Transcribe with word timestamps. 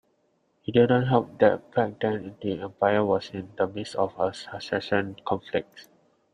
It 0.65 0.71
didn't 0.71 1.09
help 1.09 1.37
that 1.37 1.75
back 1.75 1.99
then 1.99 2.35
the 2.41 2.59
empire 2.61 3.05
was 3.05 3.29
in 3.35 3.53
the 3.55 3.67
midst 3.67 3.93
of 3.95 4.19
a 4.19 4.33
succession 4.33 5.17
conflict. 5.23 5.89